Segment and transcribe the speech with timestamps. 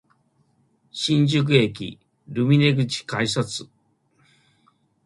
[0.91, 3.69] 新宿駅ルミネ口改札